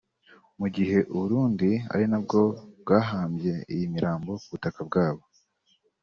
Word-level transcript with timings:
Mu 0.59 0.67
gihe 0.75 0.97
u 1.13 1.15
Burundi 1.21 1.69
ari 1.93 2.05
nabwo 2.11 2.39
bwahambye 2.81 3.53
iyi 3.73 3.85
mirambo 3.93 4.31
ku 4.41 4.47
butaka 4.53 4.79
bwabo 4.87 5.23